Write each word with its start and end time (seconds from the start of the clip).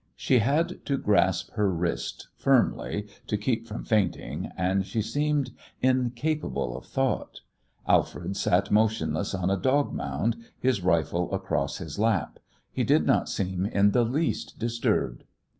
She 0.15 0.39
had 0.39 0.83
to 0.87 0.97
grasp 0.97 1.51
her 1.51 1.69
wrist 1.71 2.29
firmly 2.35 3.05
to 3.27 3.37
keep 3.37 3.67
from 3.67 3.83
fainting, 3.83 4.49
and 4.57 4.83
she 4.83 4.99
seemed 4.99 5.51
incapable 5.83 6.75
of 6.75 6.85
thought. 6.87 7.41
Alfred 7.87 8.35
sat 8.35 8.71
motionless 8.71 9.35
on 9.35 9.51
a 9.51 9.57
dog 9.61 9.93
mound, 9.93 10.37
his 10.59 10.81
rifle 10.81 11.31
across 11.31 11.77
his 11.77 11.99
lap. 11.99 12.39
He 12.71 12.83
did 12.83 13.05
not 13.05 13.29
seem 13.29 13.67
in 13.67 13.91
the 13.91 14.03
least 14.03 14.57
disturbed. 14.57 15.23